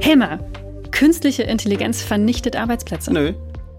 [0.00, 0.38] Helmer,
[0.90, 3.12] künstliche Intelligenz vernichtet Arbeitsplätze.
[3.12, 3.32] Nö.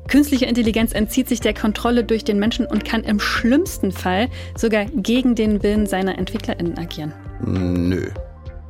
[0.08, 4.28] Künstliche Intelligenz entzieht sich der Kontrolle durch den Menschen und kann im schlimmsten Fall
[4.58, 7.14] sogar gegen den Willen seiner EntwicklerInnen agieren.
[7.46, 8.10] Nö.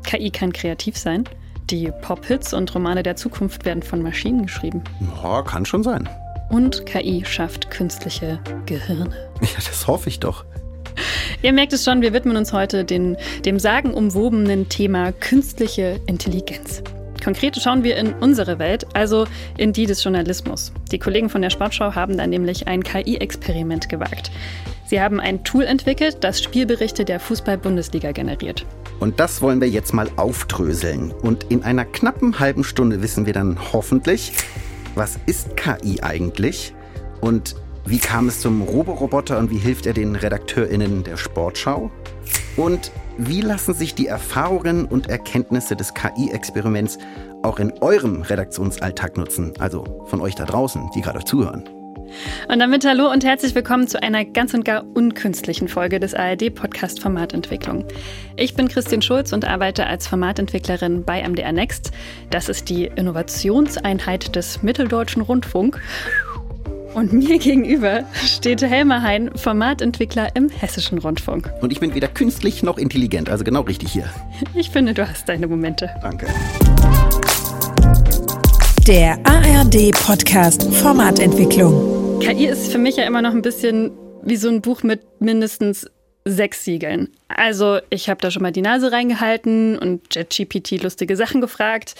[0.03, 1.23] KI kann kreativ sein.
[1.69, 4.83] Die Pop-Hits und Romane der Zukunft werden von Maschinen geschrieben.
[5.23, 6.09] Ja, kann schon sein.
[6.49, 9.11] Und KI schafft künstliche Gehirne.
[9.41, 10.45] Ja, das hoffe ich doch.
[11.41, 16.83] Ihr merkt es schon, wir widmen uns heute den, dem sagenumwobenen Thema künstliche Intelligenz.
[17.29, 20.71] Konkret schauen wir in unsere Welt, also in die des Journalismus.
[20.91, 24.31] Die Kollegen von der Sportschau haben da nämlich ein KI-Experiment gewagt.
[24.87, 28.65] Sie haben ein Tool entwickelt, das Spielberichte der Fußball-Bundesliga generiert.
[28.99, 31.11] Und das wollen wir jetzt mal aufdröseln.
[31.11, 34.33] Und in einer knappen halben Stunde wissen wir dann hoffentlich,
[34.95, 36.73] was ist KI eigentlich
[37.21, 41.91] und wie kam es zum Roboroboter und wie hilft er den RedakteurInnen der Sportschau?
[42.57, 46.97] Und wie lassen sich die Erfahrungen und Erkenntnisse des KI-Experiments
[47.43, 49.51] auch in eurem Redaktionsalltag nutzen?
[49.59, 51.67] Also von euch da draußen, die gerade zuhören.
[52.47, 57.01] Und damit hallo und herzlich willkommen zu einer ganz und gar unkünstlichen Folge des ARD-Podcast
[57.01, 57.85] Formatentwicklung.
[58.37, 61.91] Ich bin Christine Schulz und arbeite als Formatentwicklerin bei MDR Next.
[62.29, 65.79] Das ist die Innovationseinheit des Mitteldeutschen Rundfunk.
[66.99, 71.49] Und mir gegenüber steht Helmer Hein, Formatentwickler im Hessischen Rundfunk.
[71.61, 74.09] Und ich bin weder künstlich noch intelligent, also genau richtig hier.
[74.53, 75.89] Ich finde, du hast deine Momente.
[76.01, 76.27] Danke.
[78.85, 82.19] Der ARD-Podcast Formatentwicklung.
[82.19, 83.91] KI ist für mich ja immer noch ein bisschen
[84.23, 85.89] wie so ein Buch mit mindestens
[86.25, 87.07] sechs Siegeln.
[87.29, 91.95] Also ich habe da schon mal die Nase reingehalten und JetGPT lustige Sachen gefragt.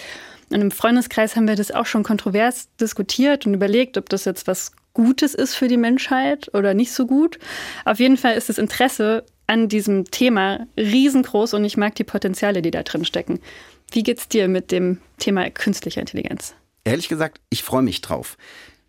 [0.52, 4.46] Und im Freundeskreis haben wir das auch schon kontrovers diskutiert und überlegt, ob das jetzt
[4.46, 7.40] was Gutes ist für die Menschheit oder nicht so gut.
[7.86, 12.62] Auf jeden Fall ist das Interesse an diesem Thema riesengroß und ich mag die Potenziale,
[12.62, 13.40] die da drin stecken.
[13.92, 16.54] Wie geht's dir mit dem Thema künstliche Intelligenz?
[16.84, 18.38] Ehrlich gesagt, ich freue mich drauf,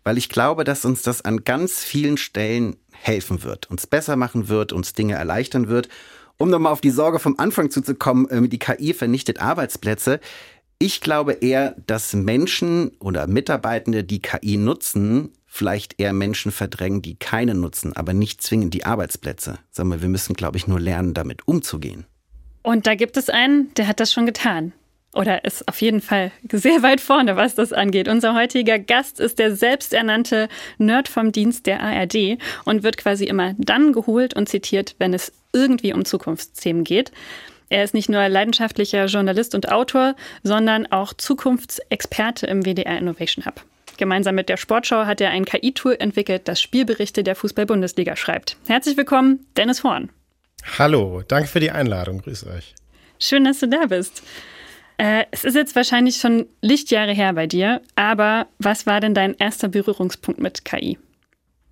[0.03, 4.47] weil ich glaube, dass uns das an ganz vielen Stellen helfen wird, uns besser machen
[4.47, 5.89] wird, uns Dinge erleichtern wird.
[6.37, 10.19] Um nochmal auf die Sorge vom Anfang zuzukommen, ähm, die KI vernichtet Arbeitsplätze.
[10.79, 17.15] Ich glaube eher, dass Menschen oder Mitarbeitende, die KI nutzen, vielleicht eher Menschen verdrängen, die
[17.15, 19.59] keine nutzen, aber nicht zwingend die Arbeitsplätze.
[19.75, 22.05] Wir, wir müssen, glaube ich, nur lernen, damit umzugehen.
[22.63, 24.71] Und da gibt es einen, der hat das schon getan.
[25.13, 28.07] Oder ist auf jeden Fall sehr weit vorne, was das angeht.
[28.07, 30.47] Unser heutiger Gast ist der selbsternannte
[30.77, 35.33] Nerd vom Dienst der ARD und wird quasi immer dann geholt und zitiert, wenn es
[35.51, 37.11] irgendwie um Zukunftsthemen geht.
[37.67, 43.65] Er ist nicht nur leidenschaftlicher Journalist und Autor, sondern auch Zukunftsexperte im WDR Innovation Hub.
[44.01, 48.57] Gemeinsam mit der Sportschau hat er ein KI-Tool entwickelt, das Spielberichte der Fußball-Bundesliga schreibt.
[48.67, 50.09] Herzlich willkommen, Dennis Horn.
[50.79, 52.19] Hallo, danke für die Einladung.
[52.19, 52.73] Grüß euch.
[53.19, 54.23] Schön, dass du da bist.
[54.97, 59.35] Äh, es ist jetzt wahrscheinlich schon Lichtjahre her bei dir, aber was war denn dein
[59.35, 60.97] erster Berührungspunkt mit KI?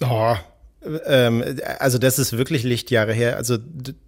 [0.03, 0.35] Oh,
[0.81, 3.35] also das ist wirklich Lichtjahre her.
[3.35, 3.57] Also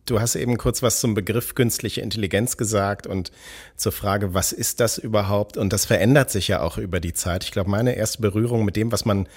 [0.06, 3.32] du hast eben kurz was zum Begriff künstliche Intelligenz gesagt und
[3.76, 5.58] zur Frage, was ist das überhaupt?
[5.58, 7.44] Und das verändert sich ja auch über die Zeit.
[7.44, 9.28] Ich glaube, meine erste Berührung mit dem, was man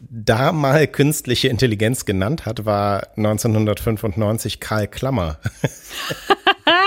[0.00, 5.38] da mal künstliche Intelligenz genannt hat, war 1995 Karl Klammer.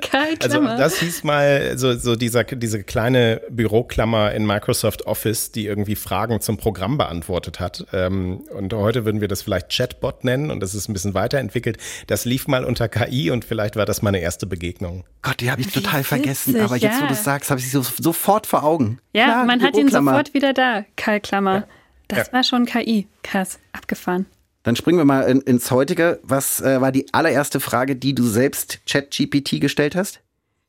[0.00, 5.66] Karl also das hieß mal so, so dieser, diese kleine Büroklammer in Microsoft Office, die
[5.66, 7.86] irgendwie Fragen zum Programm beantwortet hat.
[7.92, 11.78] Ähm, und heute würden wir das vielleicht Chatbot nennen und das ist ein bisschen weiterentwickelt.
[12.06, 15.04] Das lief mal unter KI und vielleicht war das meine erste Begegnung.
[15.22, 16.58] Gott, die habe ich total vergessen.
[16.60, 18.98] Aber jetzt, wo du es sagst, habe ich sie so, sofort vor Augen.
[19.12, 21.54] Ja, Klar, man hat ihn sofort wieder da, Karl Klammer.
[21.54, 21.68] Ja.
[22.08, 22.32] Das ja.
[22.32, 23.06] war schon KI.
[23.22, 24.26] Krass, abgefahren.
[24.68, 26.20] Dann springen wir mal in, ins heutige.
[26.22, 30.20] Was äh, war die allererste Frage, die du selbst ChatGPT gestellt hast?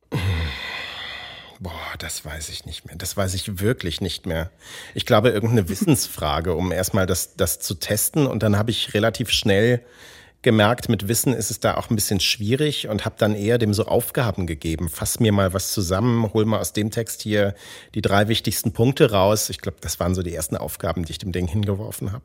[1.60, 2.96] Boah, das weiß ich nicht mehr.
[2.96, 4.52] Das weiß ich wirklich nicht mehr.
[4.96, 8.26] Ich glaube, irgendeine Wissensfrage, um erstmal das, das zu testen.
[8.26, 9.84] Und dann habe ich relativ schnell
[10.44, 13.74] gemerkt, mit Wissen ist es da auch ein bisschen schwierig und habe dann eher dem
[13.74, 14.88] so Aufgaben gegeben.
[14.88, 17.54] Fass mir mal was zusammen, hol mal aus dem Text hier
[17.96, 19.50] die drei wichtigsten Punkte raus.
[19.50, 22.24] Ich glaube, das waren so die ersten Aufgaben, die ich dem Ding hingeworfen habe.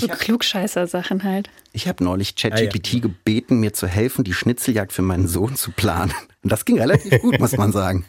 [0.00, 1.50] So Klugscheißer-Sachen halt.
[1.72, 3.00] Ich habe neulich ChatGPT ah, ja.
[3.00, 6.12] gebeten, mir zu helfen, die Schnitzeljagd für meinen Sohn zu planen.
[6.42, 8.04] Und das ging relativ gut, muss man sagen.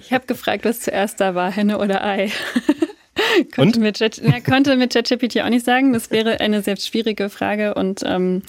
[0.00, 2.30] Ich habe gefragt, was zuerst da war, Henne oder Ei.
[3.54, 5.92] konnte, mit Chat, ja, konnte mit ChatGPT auch nicht sagen.
[5.92, 8.42] Das wäre eine sehr schwierige Frage und ähm,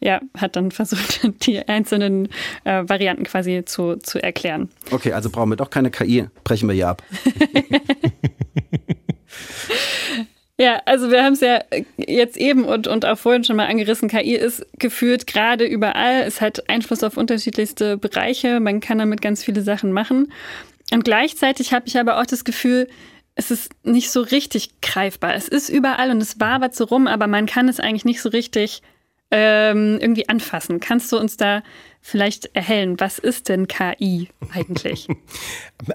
[0.00, 2.28] ja, hat dann versucht, die einzelnen
[2.64, 4.68] äh, Varianten quasi zu, zu erklären.
[4.90, 7.02] Okay, also brauchen wir doch keine KI, brechen wir hier ab.
[10.58, 11.64] Ja, also wir haben es ja
[11.96, 14.08] jetzt eben und, und auch vorhin schon mal angerissen.
[14.08, 16.22] KI ist gefühlt gerade überall.
[16.22, 18.60] Es hat Einfluss auf unterschiedlichste Bereiche.
[18.60, 20.32] Man kann damit ganz viele Sachen machen.
[20.92, 22.88] Und gleichzeitig habe ich aber auch das Gefühl,
[23.34, 25.34] es ist nicht so richtig greifbar.
[25.34, 28.28] Es ist überall und es wabert so rum, aber man kann es eigentlich nicht so
[28.28, 28.82] richtig
[29.32, 30.78] ähm, irgendwie anfassen.
[30.78, 31.64] Kannst du uns da
[32.00, 35.08] vielleicht erhellen, was ist denn KI eigentlich?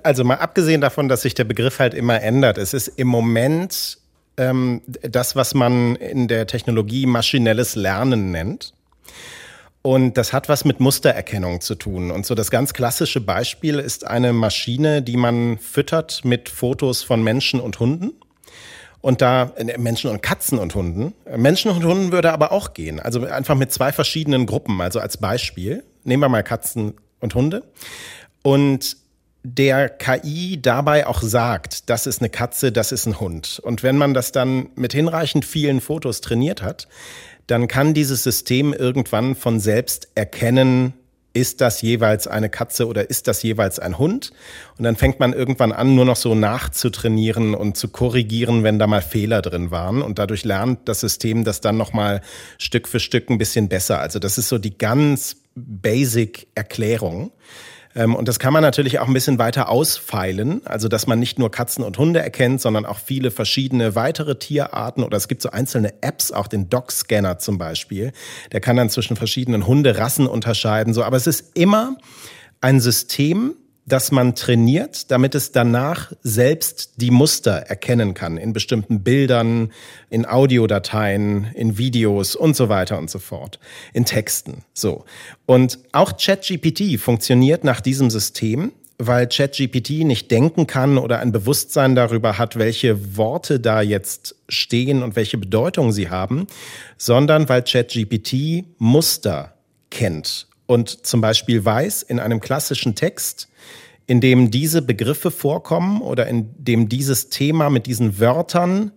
[0.04, 2.58] Also mal abgesehen davon, dass sich der Begriff halt immer ändert.
[2.58, 3.98] Es ist im Moment
[4.40, 8.74] ähm, das, was man in der Technologie maschinelles Lernen nennt.
[9.82, 12.12] Und das hat was mit Mustererkennung zu tun.
[12.12, 17.24] Und so das ganz klassische Beispiel ist eine Maschine, die man füttert mit Fotos von
[17.24, 18.14] Menschen und Hunden.
[19.02, 21.14] Und da äh, Menschen und Katzen und Hunden.
[21.38, 23.00] Menschen und Hunden würde aber auch gehen.
[23.00, 24.82] Also einfach mit zwei verschiedenen Gruppen.
[24.82, 27.64] Also als Beispiel nehmen wir mal Katzen und Hunde.
[28.42, 28.98] Und
[29.44, 33.60] der KI dabei auch sagt, das ist eine Katze, das ist ein Hund.
[33.64, 36.88] Und wenn man das dann mit hinreichend vielen Fotos trainiert hat,
[37.48, 40.94] dann kann dieses System irgendwann von selbst erkennen,
[41.34, 44.32] ist das jeweils eine Katze oder ist das jeweils ein Hund?
[44.78, 48.88] Und dann fängt man irgendwann an, nur noch so nachzutrainieren und zu korrigieren, wenn da
[48.88, 50.02] mal Fehler drin waren.
[50.02, 52.22] Und dadurch lernt das System das dann nochmal
[52.58, 54.00] Stück für Stück ein bisschen besser.
[54.00, 57.32] Also das ist so die ganz basic Erklärung.
[57.96, 61.40] Ähm, und das kann man natürlich auch ein bisschen weiter ausfeilen, also dass man nicht
[61.40, 65.50] nur Katzen und Hunde erkennt, sondern auch viele verschiedene weitere Tierarten oder es gibt so
[65.50, 68.12] einzelne Apps, auch den Dog-Scanner zum Beispiel.
[68.52, 71.04] Der kann dann zwischen verschiedenen Hunderassen unterscheiden, so.
[71.04, 71.98] Aber es ist immer
[72.62, 73.56] ein System,
[73.90, 79.72] dass man trainiert, damit es danach selbst die Muster erkennen kann in bestimmten Bildern,
[80.10, 83.60] in Audiodateien, in Videos und so weiter und so fort,
[83.94, 84.64] in Texten.
[84.74, 85.06] So.
[85.46, 91.96] Und auch ChatGPT funktioniert nach diesem System, weil ChatGPT nicht denken kann oder ein Bewusstsein
[91.96, 96.48] darüber hat, welche Worte da jetzt stehen und welche Bedeutung sie haben,
[96.98, 99.54] sondern weil ChatGPT Muster
[99.90, 103.48] kennt und zum Beispiel weiß in einem klassischen Text,
[104.06, 108.92] in dem diese Begriffe vorkommen oder in dem dieses Thema mit diesen Wörtern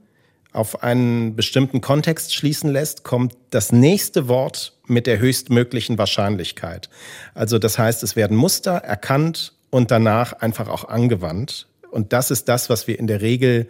[0.52, 6.90] auf einen bestimmten Kontext schließen lässt, kommt das nächste Wort mit der höchstmöglichen Wahrscheinlichkeit.
[7.32, 11.68] Also das heißt, es werden Muster erkannt und danach einfach auch angewandt.
[11.90, 13.66] Und das ist das, was wir in der Regel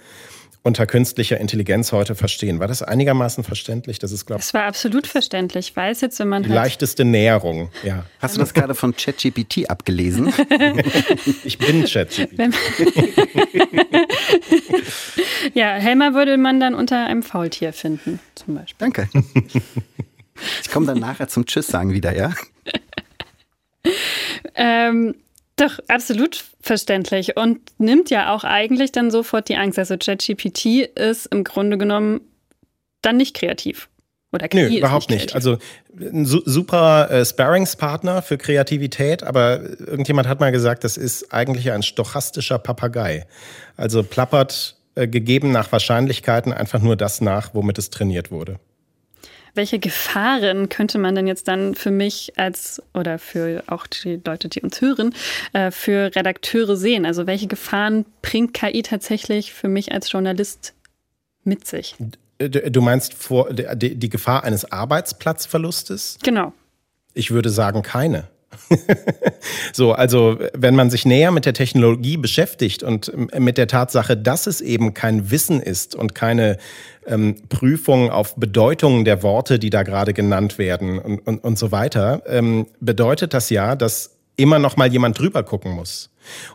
[0.62, 2.60] unter künstlicher Intelligenz heute verstehen.
[2.60, 3.98] War das einigermaßen verständlich?
[3.98, 4.46] Das ist, glaube ich.
[4.46, 5.70] Es war absolut verständlich.
[5.70, 6.42] Ich weiß jetzt, wenn man.
[6.42, 8.04] Die halt leichteste Näherung, ja.
[8.20, 10.32] Hast du das gerade von ChatGPT abgelesen?
[11.44, 12.40] ich bin ChatGPT.
[15.54, 18.76] ja, Helmer würde man dann unter einem Faultier finden, zum Beispiel.
[18.78, 19.08] Danke.
[20.62, 22.32] Ich komme dann nachher zum Tschüss sagen wieder, ja?
[24.54, 25.14] ähm,
[25.56, 29.78] doch, absolut verständlich und nimmt ja auch eigentlich dann sofort die Angst.
[29.78, 32.20] Also ChatGPT ist im Grunde genommen
[33.02, 33.88] dann nicht kreativ.
[34.32, 35.22] Oder KI Nö, überhaupt nicht.
[35.22, 35.34] nicht.
[35.34, 35.58] Also
[36.00, 41.82] ein super äh, Sparringspartner für Kreativität, aber irgendjemand hat mal gesagt, das ist eigentlich ein
[41.82, 43.26] stochastischer Papagei.
[43.76, 48.58] Also plappert äh, gegeben nach Wahrscheinlichkeiten einfach nur das nach, womit es trainiert wurde.
[49.54, 54.48] Welche Gefahren könnte man denn jetzt dann für mich als oder für auch die Leute,
[54.48, 55.14] die uns hören,
[55.52, 57.04] äh, für Redakteure sehen?
[57.04, 60.74] Also welche Gefahren bringt KI tatsächlich für mich als Journalist
[61.44, 61.96] mit sich?
[62.38, 66.18] Du meinst vor die Gefahr eines Arbeitsplatzverlustes?
[66.22, 66.52] Genau.
[67.14, 68.28] Ich würde sagen keine.
[69.72, 74.46] so, also wenn man sich näher mit der Technologie beschäftigt und mit der Tatsache, dass
[74.46, 76.58] es eben kein Wissen ist und keine
[77.06, 81.72] ähm, Prüfung auf Bedeutungen der Worte, die da gerade genannt werden und, und, und so
[81.72, 86.10] weiter, ähm, bedeutet das ja, dass immer noch mal jemand drüber gucken muss.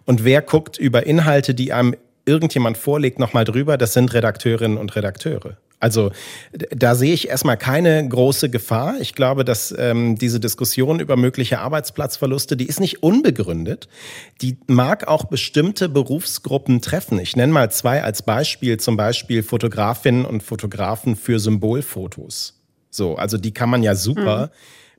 [0.06, 3.78] Und wer guckt über Inhalte, die einem irgendjemand vorlegt, noch mal drüber?
[3.78, 5.58] Das sind Redakteurinnen und Redakteure.
[5.80, 6.12] Also
[6.72, 8.96] da sehe ich erstmal keine große Gefahr.
[9.00, 13.88] Ich glaube, dass ähm, diese Diskussion über mögliche Arbeitsplatzverluste, die ist nicht unbegründet.
[14.42, 17.20] Die mag auch bestimmte Berufsgruppen treffen.
[17.20, 22.60] Ich nenne mal zwei als Beispiel, zum Beispiel Fotografinnen und Fotografen für Symbolfotos.
[22.90, 24.50] So, also die kann man ja super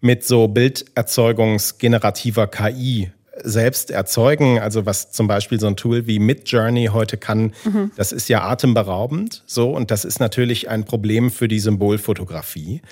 [0.00, 0.06] mhm.
[0.06, 3.10] mit so Bilderzeugungsgenerativer KI
[3.44, 4.58] selbst erzeugen.
[4.58, 7.90] Also was zum Beispiel so ein Tool wie Midjourney heute kann, mhm.
[7.96, 9.42] das ist ja atemberaubend.
[9.46, 12.82] So und das ist natürlich ein Problem für die Symbolfotografie.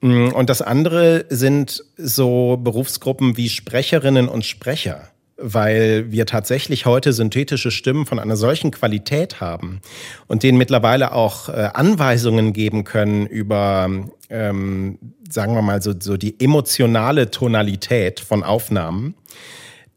[0.00, 5.08] Mm, und das andere sind so Berufsgruppen wie Sprecherinnen und Sprecher
[5.40, 9.80] weil wir tatsächlich heute synthetische Stimmen von einer solchen Qualität haben
[10.26, 13.88] und denen mittlerweile auch äh, Anweisungen geben können über,
[14.28, 19.14] ähm, sagen wir mal, so, so die emotionale Tonalität von Aufnahmen,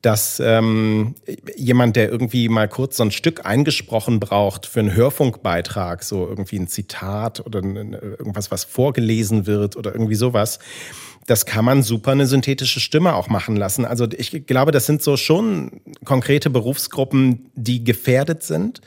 [0.03, 1.15] dass ähm,
[1.55, 6.59] jemand, der irgendwie mal kurz so ein Stück eingesprochen braucht für einen Hörfunkbeitrag, so irgendwie
[6.59, 10.59] ein Zitat oder irgendwas, was vorgelesen wird oder irgendwie sowas,
[11.25, 13.85] das kann man super eine synthetische Stimme auch machen lassen.
[13.85, 18.81] Also ich glaube, das sind so schon konkrete Berufsgruppen, die gefährdet sind.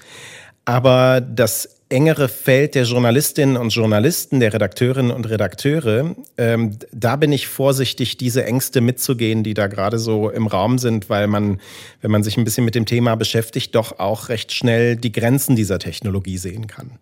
[0.67, 7.33] Aber das engere Feld der Journalistinnen und Journalisten, der Redakteurinnen und Redakteure, ähm, da bin
[7.33, 11.61] ich vorsichtig, diese Ängste mitzugehen, die da gerade so im Raum sind, weil man,
[12.01, 15.55] wenn man sich ein bisschen mit dem Thema beschäftigt, doch auch recht schnell die Grenzen
[15.55, 16.99] dieser Technologie sehen kann.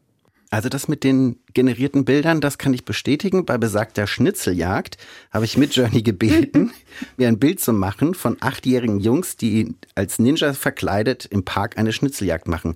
[0.51, 3.45] Also das mit den generierten Bildern, das kann ich bestätigen.
[3.45, 4.99] Bei besagter Schnitzeljagd
[5.33, 6.71] habe ich mit Journey gebeten,
[7.17, 11.93] mir ein Bild zu machen von achtjährigen Jungs, die als Ninja verkleidet im Park eine
[11.93, 12.75] Schnitzeljagd machen.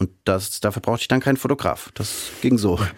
[0.00, 1.90] Und das, dafür brauchte ich dann keinen Fotograf.
[1.94, 2.78] Das ging so.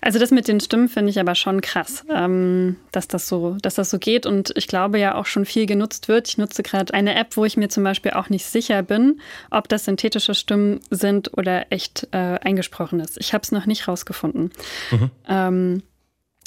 [0.00, 3.74] Also das mit den Stimmen finde ich aber schon krass, ähm, dass, das so, dass
[3.74, 4.26] das so geht.
[4.26, 6.28] Und ich glaube ja auch schon viel genutzt wird.
[6.28, 9.66] Ich nutze gerade eine App, wo ich mir zum Beispiel auch nicht sicher bin, ob
[9.68, 13.16] das synthetische Stimmen sind oder echt äh, eingesprochenes.
[13.16, 14.50] Ich habe es noch nicht rausgefunden.
[14.90, 15.10] Mhm.
[15.26, 15.82] Ähm,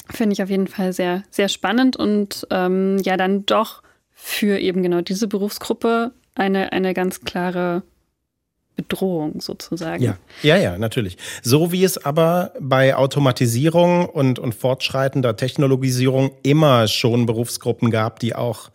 [0.08, 3.82] finde ich auf jeden Fall sehr, sehr spannend und ähm, ja dann doch
[4.12, 7.82] für eben genau diese Berufsgruppe eine, eine ganz klare
[8.78, 10.04] Bedrohung sozusagen.
[10.04, 11.18] Ja, ja, ja, natürlich.
[11.42, 18.36] So wie es aber bei Automatisierung und, und fortschreitender Technologisierung immer schon Berufsgruppen gab, die
[18.36, 18.70] auch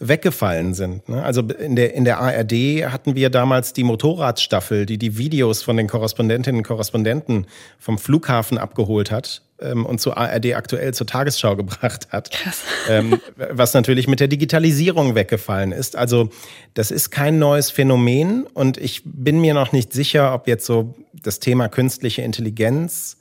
[0.00, 1.08] weggefallen sind.
[1.08, 1.22] Ne?
[1.22, 2.52] Also in der, in der ARD
[2.90, 7.46] hatten wir damals die Motorradstaffel, die die Videos von den Korrespondentinnen und Korrespondenten
[7.78, 12.30] vom Flughafen abgeholt hat ähm, und zur ARD aktuell zur Tagesschau gebracht hat.
[12.30, 12.62] Krass.
[12.88, 15.96] Ähm, was natürlich mit der Digitalisierung weggefallen ist.
[15.96, 16.30] Also
[16.74, 20.94] das ist kein neues Phänomen und ich bin mir noch nicht sicher, ob jetzt so
[21.12, 23.18] das Thema künstliche Intelligenz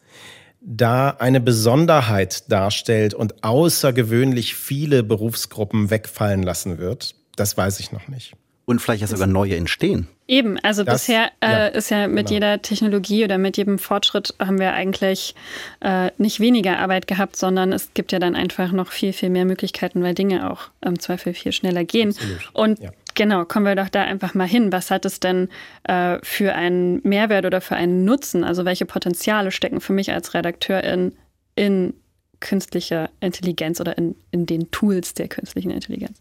[0.65, 7.15] da eine Besonderheit darstellt und außergewöhnlich viele Berufsgruppen wegfallen lassen wird.
[7.35, 8.33] Das weiß ich noch nicht.
[8.65, 10.07] Und vielleicht ja sogar neue entstehen.
[10.25, 12.33] Eben, also das, bisher äh, ja, ist ja mit genau.
[12.35, 15.35] jeder Technologie oder mit jedem Fortschritt haben wir eigentlich
[15.81, 19.43] äh, nicht weniger Arbeit gehabt, sondern es gibt ja dann einfach noch viel, viel mehr
[19.43, 22.09] Möglichkeiten, weil Dinge auch im Zweifel viel schneller gehen.
[22.09, 22.49] Absolut.
[22.53, 22.91] Und ja.
[23.15, 24.71] genau, kommen wir doch da einfach mal hin.
[24.71, 25.49] Was hat es denn
[25.83, 28.45] äh, für einen Mehrwert oder für einen Nutzen?
[28.45, 31.17] Also welche Potenziale stecken für mich als Redakteurin
[31.55, 31.93] in
[32.39, 36.17] künstlicher Intelligenz oder in, in den Tools der künstlichen Intelligenz?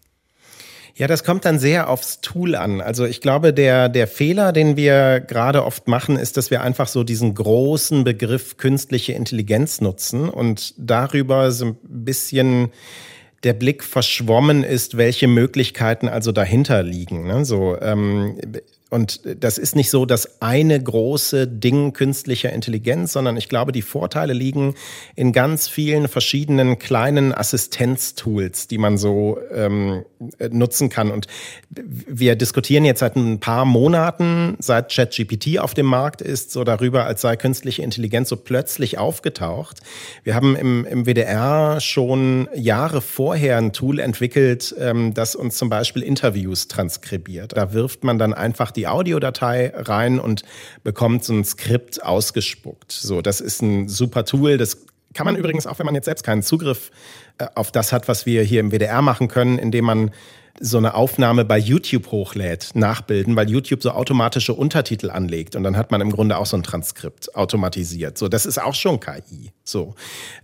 [0.94, 2.80] Ja, das kommt dann sehr aufs Tool an.
[2.80, 6.86] Also ich glaube, der, der Fehler, den wir gerade oft machen, ist, dass wir einfach
[6.86, 12.70] so diesen großen Begriff künstliche Intelligenz nutzen und darüber so ein bisschen
[13.42, 17.26] der Blick verschwommen ist, welche Möglichkeiten also dahinter liegen.
[17.26, 17.44] Ne?
[17.44, 18.36] So, ähm,
[18.92, 23.80] und das ist nicht so das eine große Ding künstlicher Intelligenz, sondern ich glaube, die
[23.80, 24.74] Vorteile liegen
[25.16, 30.04] in ganz vielen verschiedenen kleinen Assistenztools, die man so ähm,
[30.50, 31.10] nutzen kann.
[31.10, 31.26] Und
[31.70, 37.06] wir diskutieren jetzt seit ein paar Monaten, seit ChatGPT auf dem Markt ist, so darüber,
[37.06, 39.78] als sei künstliche Intelligenz so plötzlich aufgetaucht.
[40.22, 45.70] Wir haben im, im WDR schon Jahre vorher ein Tool entwickelt, ähm, das uns zum
[45.70, 47.56] Beispiel Interviews transkribiert.
[47.56, 50.42] Da wirft man dann einfach die die Audiodatei rein und
[50.82, 52.90] bekommt so ein Skript ausgespuckt.
[52.90, 54.58] So, das ist ein super Tool.
[54.58, 54.78] Das
[55.14, 56.90] kann man übrigens auch, wenn man jetzt selbst keinen Zugriff
[57.38, 60.10] äh, auf das hat, was wir hier im WDR machen können, indem man
[60.60, 65.76] so eine Aufnahme bei YouTube hochlädt, nachbilden, weil YouTube so automatische Untertitel anlegt und dann
[65.76, 68.18] hat man im Grunde auch so ein Transkript automatisiert.
[68.18, 69.52] So, das ist auch schon KI.
[69.64, 69.94] So,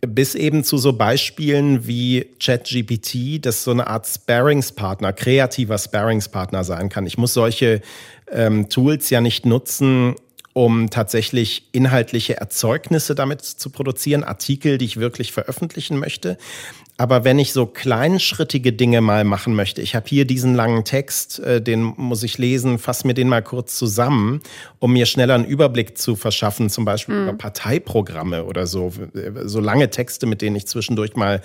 [0.01, 6.89] bis eben zu so Beispielen wie ChatGPT, das so eine Art Sparingspartner, kreativer Sparingspartner sein
[6.89, 7.07] kann.
[7.07, 7.83] Ich muss solche
[8.33, 10.15] ähm, Tools ja nicht nutzen,
[10.53, 16.37] um tatsächlich inhaltliche Erzeugnisse damit zu produzieren, Artikel, die ich wirklich veröffentlichen möchte.
[16.97, 21.39] Aber wenn ich so kleinschrittige Dinge mal machen möchte, ich habe hier diesen langen Text,
[21.39, 24.41] äh, den muss ich lesen, fass mir den mal kurz zusammen,
[24.81, 27.23] um mir schneller einen Überblick zu verschaffen, zum Beispiel mhm.
[27.29, 28.93] über Parteiprogramme oder so,
[29.45, 31.41] so lange Texte, mit denen ich zwischendurch mal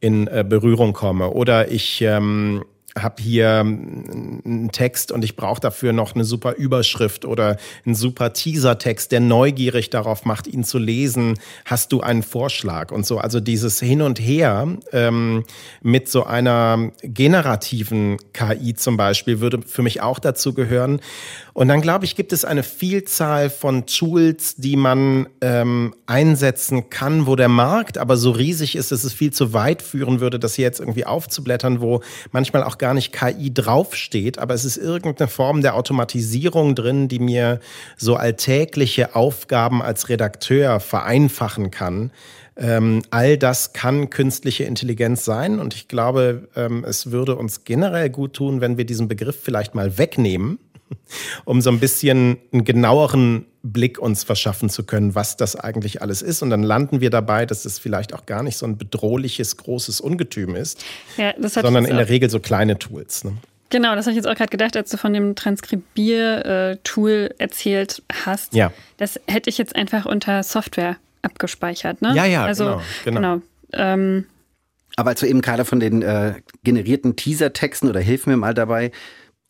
[0.00, 1.30] in äh, Berührung komme.
[1.30, 2.64] Oder ich ähm,
[2.96, 8.32] habe hier einen Text und ich brauche dafür noch eine super Überschrift oder einen super
[8.32, 11.38] Teasertext, der neugierig darauf macht, ihn zu lesen.
[11.64, 13.18] Hast du einen Vorschlag und so?
[13.18, 15.44] Also dieses Hin und Her ähm,
[15.82, 21.00] mit so einer generativen KI zum Beispiel würde für mich auch dazu gehören.
[21.58, 27.26] Und dann glaube ich, gibt es eine Vielzahl von Tools, die man ähm, einsetzen kann,
[27.26, 30.54] wo der Markt aber so riesig ist, dass es viel zu weit führen würde, das
[30.54, 32.00] hier jetzt irgendwie aufzublättern, wo
[32.30, 37.18] manchmal auch gar nicht KI draufsteht, aber es ist irgendeine Form der Automatisierung drin, die
[37.18, 37.58] mir
[37.96, 42.12] so alltägliche Aufgaben als Redakteur vereinfachen kann.
[42.56, 45.58] Ähm, all das kann künstliche Intelligenz sein.
[45.58, 49.74] Und ich glaube, ähm, es würde uns generell gut tun, wenn wir diesen Begriff vielleicht
[49.74, 50.60] mal wegnehmen
[51.44, 56.22] um so ein bisschen einen genaueren Blick uns verschaffen zu können, was das eigentlich alles
[56.22, 56.42] ist.
[56.42, 60.00] Und dann landen wir dabei, dass es vielleicht auch gar nicht so ein bedrohliches, großes
[60.00, 60.84] Ungetüm ist,
[61.16, 63.24] ja, sondern in der Regel so kleine Tools.
[63.24, 63.32] Ne?
[63.70, 68.54] Genau, das habe ich jetzt auch gerade gedacht, als du von dem Transkribier-Tool erzählt hast.
[68.54, 68.72] Ja.
[68.96, 72.00] Das hätte ich jetzt einfach unter Software abgespeichert.
[72.00, 72.14] Ne?
[72.14, 72.82] Ja, ja, also, genau.
[73.04, 73.20] genau.
[73.20, 73.42] genau
[73.72, 74.26] ähm,
[74.96, 78.90] aber als wir eben gerade von den äh, generierten Teaser-Texten oder hilf mir mal dabei,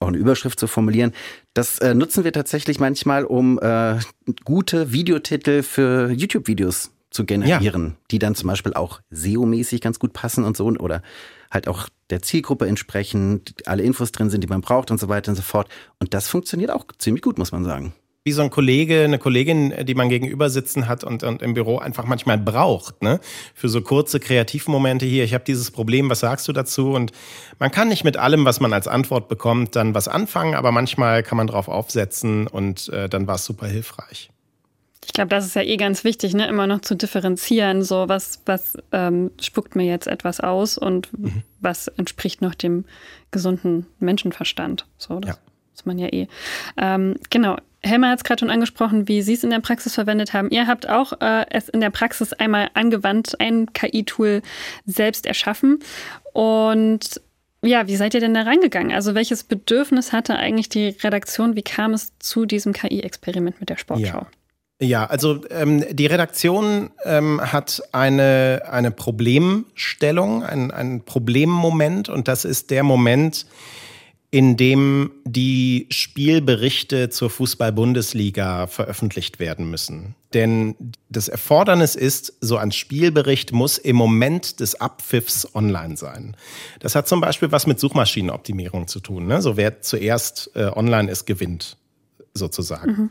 [0.01, 1.13] auch eine Überschrift zu formulieren.
[1.55, 3.99] Das äh, nutzen wir tatsächlich manchmal, um äh,
[4.45, 7.97] gute Videotitel für YouTube-Videos zu generieren, ja.
[8.11, 11.03] die dann zum Beispiel auch SEO-mäßig ganz gut passen und so oder
[11.51, 15.31] halt auch der Zielgruppe entsprechen, alle Infos drin sind, die man braucht und so weiter
[15.31, 15.69] und so fort.
[15.99, 17.95] Und das funktioniert auch ziemlich gut, muss man sagen
[18.29, 21.79] wie so ein Kollege, eine Kollegin, die man gegenüber sitzen hat und, und im Büro
[21.79, 23.21] einfach manchmal braucht, ne?
[23.55, 26.93] Für so kurze Kreativmomente hier, ich habe dieses Problem, was sagst du dazu?
[26.93, 27.13] Und
[27.59, 31.23] man kann nicht mit allem, was man als Antwort bekommt, dann was anfangen, aber manchmal
[31.23, 34.29] kann man drauf aufsetzen und äh, dann war es super hilfreich.
[35.07, 36.47] Ich glaube, das ist ja eh ganz wichtig, ne?
[36.47, 41.45] immer noch zu differenzieren, so was, was ähm, spuckt mir jetzt etwas aus und mhm.
[41.61, 42.85] was entspricht noch dem
[43.31, 44.87] gesunden Menschenverstand.
[44.99, 45.43] So, das ja.
[45.75, 46.29] ist man ja eh.
[46.77, 50.33] Ähm, genau, Helma hat es gerade schon angesprochen, wie Sie es in der Praxis verwendet
[50.33, 50.51] haben.
[50.51, 54.43] Ihr habt auch äh, es in der Praxis einmal angewandt, ein KI-Tool
[54.85, 55.79] selbst erschaffen.
[56.33, 57.21] Und
[57.63, 58.93] ja, wie seid ihr denn da reingegangen?
[58.93, 61.57] Also welches Bedürfnis hatte eigentlich die Redaktion?
[61.57, 64.19] Wie kam es zu diesem KI-Experiment mit der Sportschau?
[64.19, 64.27] Ja.
[64.81, 72.45] Ja, also ähm, die Redaktion ähm, hat eine, eine Problemstellung, ein, ein Problemmoment und das
[72.45, 73.47] ist der Moment,
[74.31, 80.17] in dem die Spielberichte zur Fußball-Bundesliga veröffentlicht werden müssen.
[80.35, 80.75] Denn
[81.09, 86.37] das Erfordernis ist, so ein Spielbericht muss im Moment des Abpfiffs online sein.
[86.81, 89.27] Das hat zum Beispiel was mit Suchmaschinenoptimierung zu tun.
[89.27, 89.41] Ne?
[89.41, 91.79] So wer zuerst äh, online ist, gewinnt
[92.35, 92.91] sozusagen.
[92.91, 93.11] Mhm.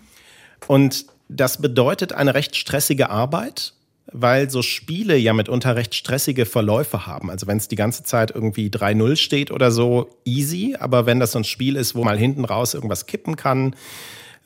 [0.68, 3.74] Und das bedeutet eine recht stressige Arbeit
[4.12, 7.30] weil so Spiele ja mitunter recht stressige Verläufe haben.
[7.30, 10.76] Also wenn es die ganze Zeit irgendwie 3-0 steht oder so, easy.
[10.80, 13.76] Aber wenn das so ein Spiel ist, wo mal hinten raus irgendwas kippen kann,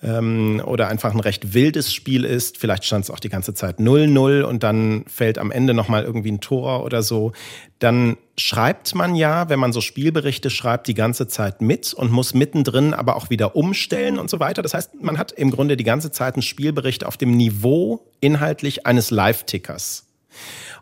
[0.03, 2.57] ähm, oder einfach ein recht wildes Spiel ist.
[2.57, 6.31] Vielleicht stand es auch die ganze Zeit 0-0 und dann fällt am Ende nochmal irgendwie
[6.31, 7.33] ein Tor oder so.
[7.79, 12.33] Dann schreibt man ja, wenn man so Spielberichte schreibt, die ganze Zeit mit und muss
[12.33, 14.61] mittendrin aber auch wieder umstellen und so weiter.
[14.61, 18.85] Das heißt, man hat im Grunde die ganze Zeit einen Spielbericht auf dem Niveau inhaltlich
[18.85, 20.07] eines Live-Tickers.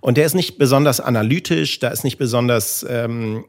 [0.02, 3.46] Und der ist nicht besonders analytisch, da ist nicht besonders ähm,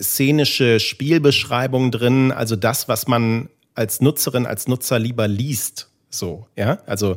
[0.00, 5.88] szenische Spielbeschreibung drin, also das, was man als Nutzerin, als Nutzer lieber liest.
[6.10, 7.16] So, ja, also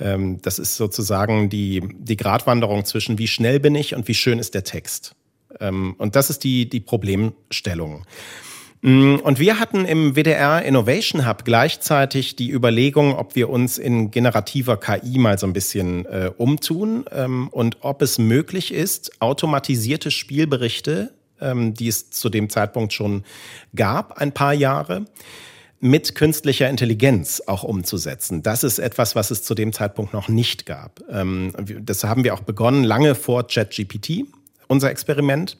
[0.00, 4.38] ähm, das ist sozusagen die, die Gratwanderung zwischen wie schnell bin ich und wie schön
[4.38, 5.14] ist der Text.
[5.60, 8.06] Ähm, und das ist die, die Problemstellung.
[8.80, 14.10] Mm, und wir hatten im WDR Innovation Hub gleichzeitig die Überlegung, ob wir uns in
[14.10, 20.10] generativer KI mal so ein bisschen äh, umtun ähm, und ob es möglich ist, automatisierte
[20.10, 23.24] Spielberichte, ähm, die es zu dem Zeitpunkt schon
[23.76, 25.04] gab, ein paar Jahre,
[25.80, 28.42] mit künstlicher Intelligenz auch umzusetzen.
[28.42, 31.00] Das ist etwas, was es zu dem Zeitpunkt noch nicht gab.
[31.10, 34.26] Ähm, das haben wir auch begonnen, lange vor ChatGPT,
[34.68, 35.56] unser Experiment.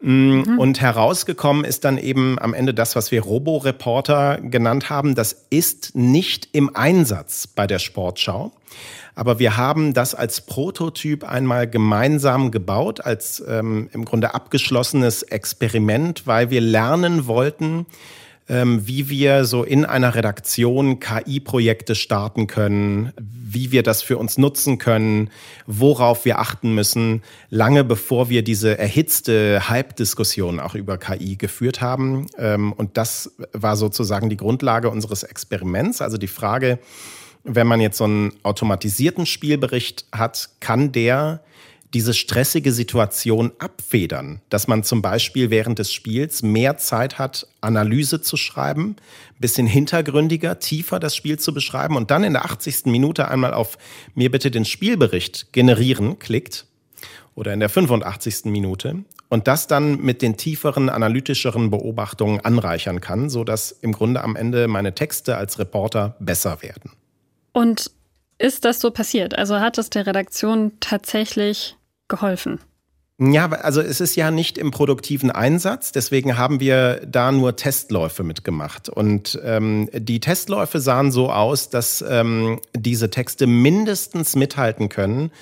[0.00, 0.58] Mm, mhm.
[0.58, 5.16] Und herausgekommen ist dann eben am Ende das, was wir Robo-Reporter genannt haben.
[5.16, 8.52] Das ist nicht im Einsatz bei der Sportschau.
[9.16, 16.26] Aber wir haben das als Prototyp einmal gemeinsam gebaut, als ähm, im Grunde abgeschlossenes Experiment,
[16.26, 17.86] weil wir lernen wollten,
[18.50, 24.78] wie wir so in einer Redaktion KI-Projekte starten können, wie wir das für uns nutzen
[24.78, 25.30] können,
[25.66, 32.26] worauf wir achten müssen, lange bevor wir diese erhitzte Hype-Diskussion auch über KI geführt haben.
[32.38, 36.02] Ähm, und das war sozusagen die Grundlage unseres Experiments.
[36.02, 36.80] Also die Frage,
[37.44, 41.40] wenn man jetzt so einen automatisierten Spielbericht hat, kann der
[41.94, 48.20] diese stressige Situation abfedern, dass man zum Beispiel während des Spiels mehr Zeit hat, Analyse
[48.20, 48.96] zu schreiben,
[49.40, 52.86] bisschen hintergründiger, tiefer das Spiel zu beschreiben und dann in der 80.
[52.86, 53.76] Minute einmal auf
[54.14, 56.66] mir bitte den Spielbericht generieren klickt
[57.34, 58.46] oder in der 85.
[58.46, 64.22] Minute und das dann mit den tieferen, analytischeren Beobachtungen anreichern kann, so dass im Grunde
[64.22, 66.92] am Ende meine Texte als Reporter besser werden.
[67.52, 67.90] Und
[68.38, 69.36] ist das so passiert?
[69.36, 71.76] Also hat es der Redaktion tatsächlich
[72.10, 72.60] geholfen?
[73.22, 78.22] Ja, also es ist ja nicht im produktiven Einsatz, deswegen haben wir da nur Testläufe
[78.22, 78.88] mitgemacht.
[78.88, 85.32] Und ähm, die Testläufe sahen so aus, dass ähm, diese Texte mindestens mithalten können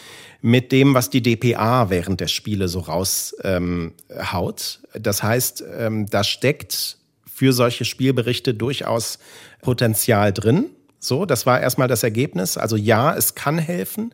[0.41, 3.39] mit dem, was die DPA während der Spiele so raushaut.
[3.45, 3.93] Ähm,
[5.01, 6.99] das heißt, ähm, da steckt
[7.33, 9.21] für solche Spielberichte durchaus
[9.63, 10.67] Potenzial drin.
[10.99, 12.59] So, das war erstmal das Ergebnis.
[12.59, 14.13] Also ja, es kann helfen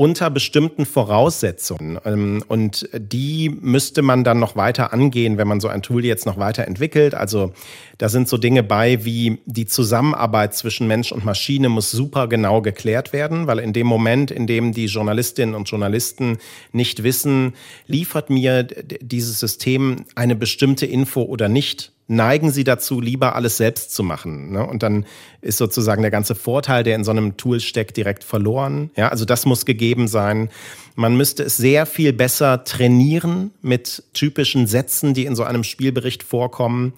[0.00, 1.98] unter bestimmten Voraussetzungen.
[2.06, 6.24] Ähm, und die müsste man dann noch weiter angehen, wenn man so ein Tool jetzt
[6.24, 7.14] noch weiter entwickelt.
[7.14, 7.52] Also
[7.98, 12.62] da sind so Dinge bei wie die Zusammenarbeit zwischen Mensch und Maschine muss super genau
[12.62, 16.38] geklärt werden, weil in dem Moment, in dem die Journalistinnen und Journalisten
[16.72, 17.52] nicht wissen,
[17.86, 23.94] liefert mir dieses System eine bestimmte Info oder nicht, neigen sie dazu, lieber alles selbst
[23.94, 24.50] zu machen.
[24.50, 24.66] Ne?
[24.66, 25.06] Und dann
[25.42, 28.90] ist sozusagen der ganze Vorteil, der in so einem Tool steckt, direkt verloren.
[28.96, 30.50] Ja, also das muss gegeben sein.
[30.96, 36.24] Man müsste es sehr viel besser trainieren mit typischen Sätzen, die in so einem Spielbericht
[36.24, 36.94] vorkommen.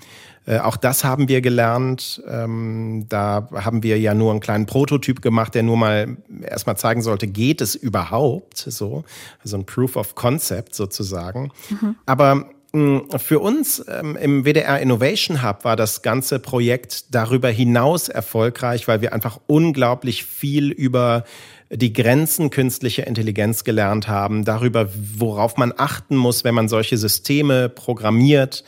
[0.47, 2.23] Äh, auch das haben wir gelernt.
[2.27, 7.03] Ähm, da haben wir ja nur einen kleinen Prototyp gemacht, der nur mal erstmal zeigen
[7.03, 9.05] sollte, geht es überhaupt so?
[9.45, 11.51] Also ein Proof of Concept sozusagen.
[11.69, 11.97] Mhm.
[12.07, 18.89] Aber für uns ähm, im WDR Innovation Hub war das ganze Projekt darüber hinaus erfolgreich,
[18.89, 21.25] weil wir einfach unglaublich viel über
[21.71, 27.69] die Grenzen künstlicher Intelligenz gelernt haben, darüber, worauf man achten muss, wenn man solche Systeme
[27.69, 28.65] programmiert.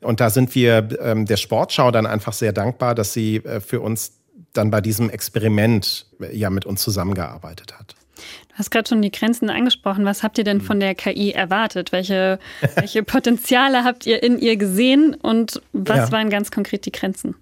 [0.00, 3.80] Und da sind wir ähm, der Sportschau dann einfach sehr dankbar, dass sie äh, für
[3.80, 4.12] uns
[4.52, 7.94] dann bei diesem Experiment äh, ja mit uns zusammengearbeitet hat.
[8.60, 10.04] Du hast gerade schon die Grenzen angesprochen.
[10.04, 11.92] Was habt ihr denn von der KI erwartet?
[11.92, 12.38] Welche,
[12.74, 16.12] welche Potenziale habt ihr in ihr gesehen und was ja.
[16.12, 17.36] waren ganz konkret die Grenzen?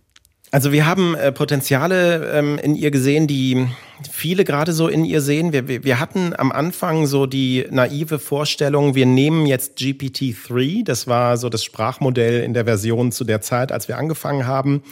[0.51, 3.67] Also wir haben äh, Potenziale ähm, in ihr gesehen, die
[4.11, 5.53] viele gerade so in ihr sehen.
[5.53, 11.07] Wir, wir, wir hatten am Anfang so die naive Vorstellung, wir nehmen jetzt GPT-3, das
[11.07, 14.83] war so das Sprachmodell in der Version zu der Zeit, als wir angefangen haben,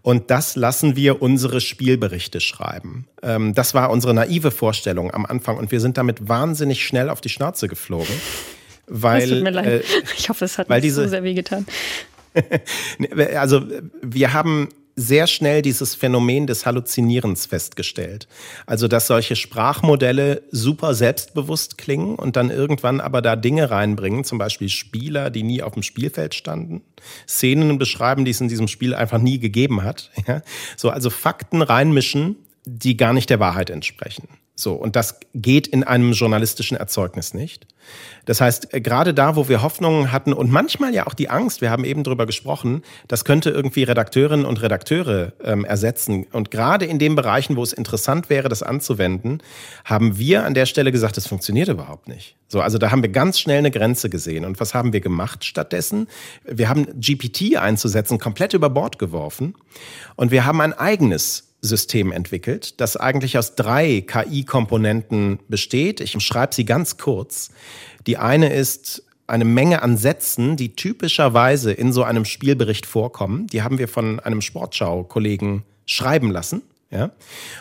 [0.00, 3.06] und das lassen wir unsere Spielberichte schreiben.
[3.22, 7.20] Ähm, das war unsere naive Vorstellung am Anfang und wir sind damit wahnsinnig schnell auf
[7.20, 8.14] die Schnauze geflogen.
[8.86, 9.66] Weil, das tut mir leid.
[9.66, 9.82] Äh,
[10.16, 11.66] ich hoffe, es hat nicht diese, so sehr wehgetan.
[13.36, 13.62] also
[14.00, 18.28] wir haben sehr schnell dieses Phänomen des Halluzinierens festgestellt.
[18.66, 24.38] Also, dass solche Sprachmodelle super selbstbewusst klingen und dann irgendwann aber da Dinge reinbringen, zum
[24.38, 26.82] Beispiel Spieler, die nie auf dem Spielfeld standen,
[27.26, 30.10] Szenen beschreiben, die es in diesem Spiel einfach nie gegeben hat.
[30.28, 30.42] Ja?
[30.76, 34.28] So, also Fakten reinmischen, die gar nicht der Wahrheit entsprechen.
[34.54, 37.66] So, und das geht in einem journalistischen Erzeugnis nicht.
[38.26, 41.62] Das heißt, äh, gerade da, wo wir Hoffnungen hatten und manchmal ja auch die Angst,
[41.62, 46.26] wir haben eben drüber gesprochen, das könnte irgendwie Redakteurinnen und Redakteure ähm, ersetzen.
[46.32, 49.42] Und gerade in den Bereichen, wo es interessant wäre, das anzuwenden,
[49.86, 52.36] haben wir an der Stelle gesagt, das funktioniert überhaupt nicht.
[52.46, 54.44] So, also da haben wir ganz schnell eine Grenze gesehen.
[54.44, 56.08] Und was haben wir gemacht stattdessen?
[56.44, 59.54] Wir haben GPT einzusetzen, komplett über Bord geworfen.
[60.14, 66.00] Und wir haben ein eigenes System entwickelt, das eigentlich aus drei KI-Komponenten besteht.
[66.00, 67.50] Ich schreibe sie ganz kurz.
[68.06, 73.46] Die eine ist eine Menge an Sätzen, die typischerweise in so einem Spielbericht vorkommen.
[73.46, 76.62] Die haben wir von einem Sportschau-Kollegen schreiben lassen.
[76.90, 77.12] Ja?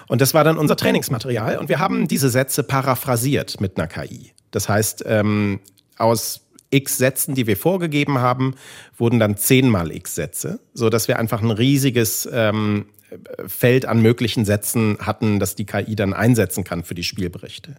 [0.08, 1.60] Und das war dann unser Trainingsmaterial.
[1.60, 4.32] Und wir haben diese Sätze paraphrasiert mit einer KI.
[4.50, 5.60] Das heißt, ähm,
[5.98, 8.56] aus x Sätzen, die wir vorgegeben haben,
[8.98, 12.88] wurden dann zehnmal x Sätze, so dass wir einfach ein riesiges ähm,
[13.48, 17.76] Feld an möglichen Sätzen hatten, das die KI dann einsetzen kann für die Spielberichte.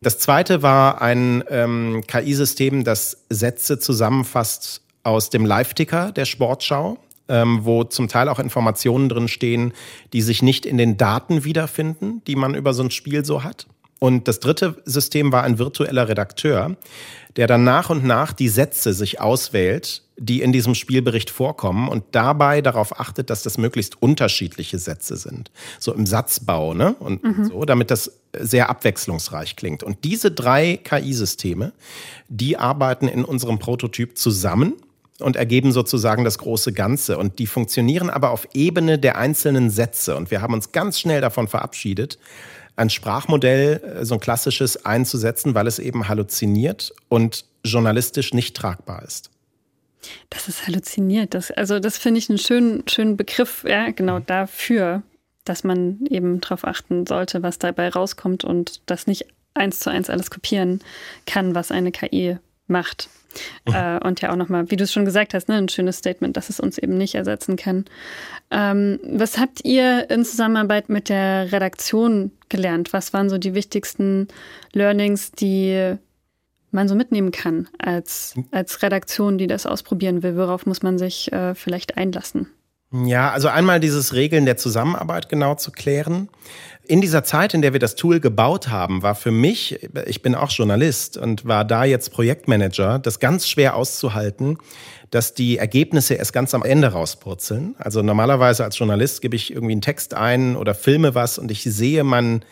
[0.00, 6.98] Das zweite war ein ähm, KI-System, das Sätze zusammenfasst aus dem Live-Ticker der Sportschau,
[7.28, 9.72] ähm, wo zum Teil auch Informationen drin stehen,
[10.12, 13.66] die sich nicht in den Daten wiederfinden, die man über so ein Spiel so hat.
[14.02, 16.74] Und das dritte System war ein virtueller Redakteur,
[17.36, 22.02] der dann nach und nach die Sätze sich auswählt, die in diesem Spielbericht vorkommen und
[22.10, 25.52] dabei darauf achtet, dass das möglichst unterschiedliche Sätze sind.
[25.78, 26.96] So im Satzbau, ne?
[26.98, 27.44] Und mhm.
[27.44, 29.84] so, damit das sehr abwechslungsreich klingt.
[29.84, 31.70] Und diese drei KI-Systeme,
[32.26, 34.72] die arbeiten in unserem Prototyp zusammen
[35.20, 37.18] und ergeben sozusagen das große Ganze.
[37.18, 40.16] Und die funktionieren aber auf Ebene der einzelnen Sätze.
[40.16, 42.18] Und wir haben uns ganz schnell davon verabschiedet,
[42.76, 49.02] ein Sprachmodell, äh, so ein klassisches, einzusetzen, weil es eben halluziniert und journalistisch nicht tragbar
[49.02, 49.30] ist.
[50.30, 51.34] Das ist halluziniert.
[51.34, 54.26] Das, also das finde ich einen schönen, schönen Begriff, ja, genau mhm.
[54.26, 55.02] dafür,
[55.44, 60.10] dass man eben darauf achten sollte, was dabei rauskommt und das nicht eins zu eins
[60.10, 60.80] alles kopieren
[61.26, 63.08] kann, was eine KI macht.
[63.64, 66.36] Äh, und ja auch nochmal, wie du es schon gesagt hast, ne, ein schönes Statement,
[66.36, 67.84] dass es uns eben nicht ersetzen kann.
[68.50, 72.92] Ähm, was habt ihr in Zusammenarbeit mit der Redaktion gelernt?
[72.92, 74.28] Was waren so die wichtigsten
[74.72, 75.96] Learnings, die
[76.70, 80.36] man so mitnehmen kann als, als Redaktion, die das ausprobieren will?
[80.36, 82.48] Worauf muss man sich äh, vielleicht einlassen?
[82.92, 86.28] Ja, also einmal dieses Regeln der Zusammenarbeit genau zu klären.
[86.84, 90.34] In dieser Zeit, in der wir das Tool gebaut haben, war für mich, ich bin
[90.34, 94.58] auch Journalist und war da jetzt Projektmanager, das ganz schwer auszuhalten,
[95.10, 97.76] dass die Ergebnisse erst ganz am Ende rauspurzeln.
[97.78, 101.62] Also normalerweise als Journalist gebe ich irgendwie einen Text ein oder filme was und ich
[101.62, 102.44] sehe man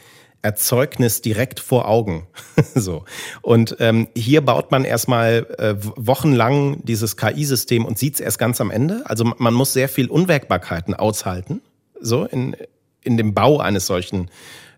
[0.43, 2.27] Erzeugnis direkt vor Augen.
[2.75, 3.05] so.
[3.43, 8.61] Und ähm, hier baut man erstmal äh, wochenlang dieses KI-System und sieht es erst ganz
[8.61, 9.03] am Ende.
[9.05, 11.61] Also man muss sehr viel Unwägbarkeiten aushalten,
[12.01, 12.57] so in,
[13.03, 14.31] in dem Bau eines solchen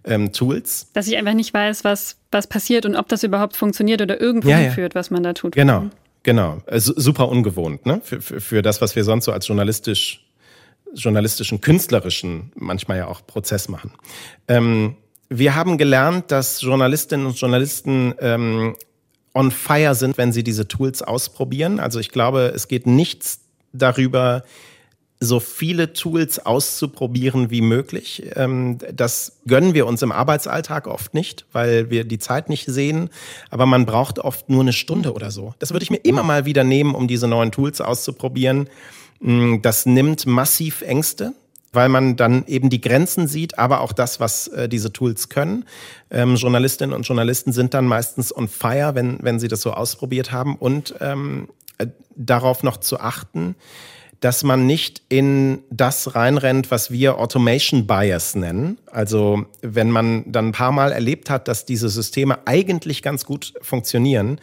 [0.04, 0.88] ähm, Tools.
[0.92, 4.48] Dass ich einfach nicht weiß, was, was passiert und ob das überhaupt funktioniert oder irgendwo
[4.48, 4.98] ja, hinführt, ja.
[4.98, 5.54] was man da tut.
[5.54, 5.90] Genau,
[6.24, 6.60] genau.
[6.66, 8.00] Also super ungewohnt, ne?
[8.02, 10.26] Für, für, für das, was wir sonst so als journalistisch
[10.94, 13.92] journalistischen, künstlerischen, manchmal ja auch Prozess machen.
[14.46, 14.96] Ähm,
[15.38, 18.74] wir haben gelernt, dass Journalistinnen und Journalisten ähm,
[19.34, 21.80] on fire sind, wenn sie diese Tools ausprobieren.
[21.80, 23.40] Also ich glaube, es geht nichts
[23.72, 24.44] darüber,
[25.20, 28.24] so viele Tools auszuprobieren wie möglich.
[28.34, 33.08] Ähm, das gönnen wir uns im Arbeitsalltag oft nicht, weil wir die Zeit nicht sehen.
[33.48, 35.54] Aber man braucht oft nur eine Stunde oder so.
[35.60, 38.68] Das würde ich mir immer mal wieder nehmen, um diese neuen Tools auszuprobieren.
[39.20, 41.34] Mm, das nimmt massiv Ängste
[41.72, 45.64] weil man dann eben die Grenzen sieht, aber auch das, was äh, diese Tools können.
[46.10, 50.32] Ähm, Journalistinnen und Journalisten sind dann meistens on fire, wenn, wenn sie das so ausprobiert
[50.32, 53.56] haben und ähm, äh, darauf noch zu achten,
[54.20, 58.78] dass man nicht in das reinrennt, was wir Automation Bias nennen.
[58.86, 63.52] Also wenn man dann ein paar Mal erlebt hat, dass diese Systeme eigentlich ganz gut
[63.62, 64.38] funktionieren,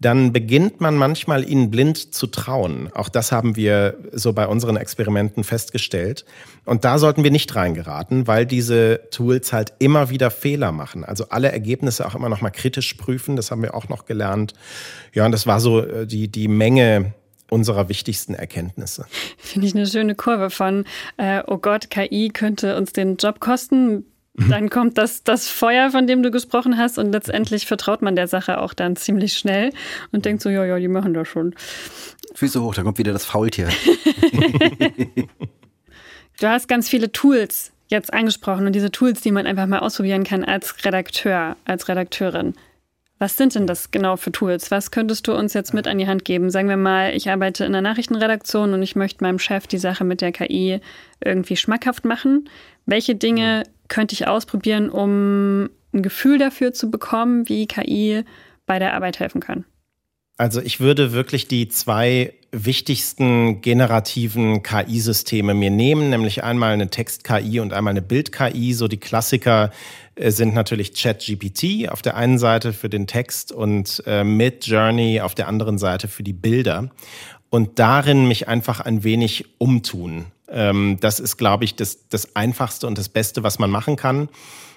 [0.00, 2.90] dann beginnt man manchmal ihnen blind zu trauen.
[2.94, 6.24] Auch das haben wir so bei unseren Experimenten festgestellt.
[6.64, 11.04] Und da sollten wir nicht reingeraten, weil diese Tools halt immer wieder Fehler machen.
[11.04, 13.36] Also alle Ergebnisse auch immer noch mal kritisch prüfen.
[13.36, 14.54] Das haben wir auch noch gelernt.
[15.12, 17.12] Ja, und das war so äh, die, die Menge
[17.50, 19.04] unserer wichtigsten Erkenntnisse.
[19.36, 20.84] Finde ich eine schöne Kurve von,
[21.18, 24.06] äh, oh Gott, KI könnte uns den Job kosten,
[24.48, 28.28] dann kommt das, das Feuer, von dem du gesprochen hast, und letztendlich vertraut man der
[28.28, 29.72] Sache auch dann ziemlich schnell
[30.12, 31.54] und denkt so, ja, ja, die machen das schon.
[32.34, 33.68] Füße hoch, da kommt wieder das Faultier.
[36.40, 40.24] du hast ganz viele Tools jetzt angesprochen und diese Tools, die man einfach mal ausprobieren
[40.24, 42.54] kann als Redakteur, als Redakteurin.
[43.22, 44.70] Was sind denn das genau für Tools?
[44.70, 46.48] Was könntest du uns jetzt mit an die Hand geben?
[46.48, 50.04] Sagen wir mal, ich arbeite in der Nachrichtenredaktion und ich möchte meinem Chef die Sache
[50.04, 50.80] mit der KI
[51.22, 52.48] irgendwie schmackhaft machen.
[52.86, 58.24] Welche Dinge könnte ich ausprobieren, um ein Gefühl dafür zu bekommen, wie KI
[58.64, 59.66] bei der Arbeit helfen kann?
[60.40, 67.60] Also ich würde wirklich die zwei wichtigsten generativen KI-Systeme mir nehmen, nämlich einmal eine Text-KI
[67.60, 68.72] und einmal eine Bild-KI.
[68.72, 69.70] So die Klassiker
[70.14, 75.34] äh, sind natürlich ChatGPT auf der einen Seite für den Text und äh, Midjourney auf
[75.34, 76.88] der anderen Seite für die Bilder.
[77.50, 80.24] Und darin mich einfach ein wenig umtun.
[80.48, 84.30] Ähm, das ist, glaube ich, das, das Einfachste und das Beste, was man machen kann.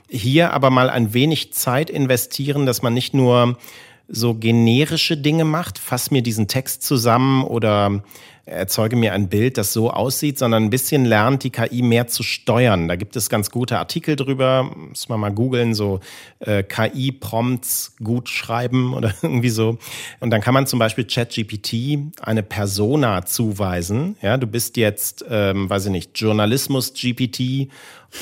[0.10, 3.58] Hier aber mal ein wenig Zeit investieren, dass man nicht nur
[4.08, 8.04] so generische Dinge macht, fass mir diesen Text zusammen oder
[8.46, 12.24] erzeuge mir ein Bild, das so aussieht, sondern ein bisschen lernt, die KI mehr zu
[12.24, 12.90] steuern.
[12.90, 16.02] Da gibt es ganz gute Artikel drüber, muss man mal googeln, so
[16.40, 19.78] äh, KI-Prompts gut schreiben oder irgendwie so.
[20.20, 24.18] Und dann kann man zum Beispiel ChatGPT eine Persona zuweisen.
[24.22, 27.70] Ja, du bist jetzt, ähm, weiß ich nicht, Journalismus-GPT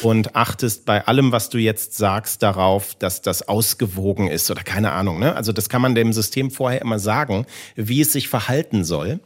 [0.03, 4.93] und achtest bei allem, was du jetzt sagst, darauf, dass das ausgewogen ist oder keine
[4.93, 5.19] Ahnung.
[5.19, 5.35] Ne?
[5.35, 9.19] Also das kann man dem System vorher immer sagen, wie es sich verhalten soll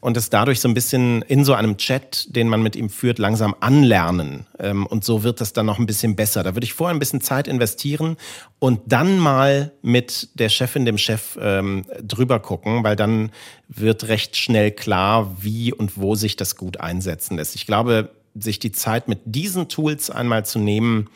[0.00, 3.18] und es dadurch so ein bisschen in so einem Chat, den man mit ihm führt,
[3.18, 4.46] langsam anlernen.
[4.58, 6.42] Ähm, und so wird das dann noch ein bisschen besser.
[6.42, 8.16] Da würde ich vorher ein bisschen Zeit investieren
[8.58, 13.30] und dann mal mit der Chefin, dem Chef ähm, drüber gucken, weil dann
[13.68, 17.56] wird recht schnell klar, wie und wo sich das gut einsetzen lässt.
[17.56, 21.08] Ich glaube, sich die Zeit mit diesen Tools einmal zu nehmen,